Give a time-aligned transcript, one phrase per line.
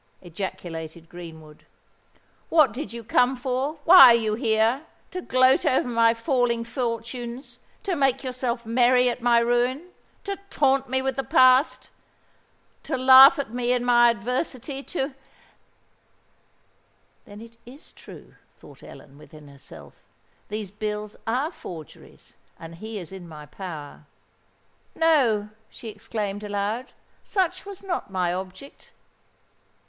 [0.23, 1.63] ejaculated Greenwood.
[2.49, 3.73] "What did you come for?
[3.85, 4.81] why are you here?
[5.11, 11.17] To gloat over my falling fortunes—to make yourself merry at my ruin—to taunt me with
[11.17, 15.13] the past—to laugh at me in my adversity—to——"
[17.25, 19.93] "Then it is true," thought Ellen, within herself:
[20.49, 26.91] "these bills are forgeries—and he is in my power.—No," she exclaimed aloud;
[27.23, 28.93] "such was not my object."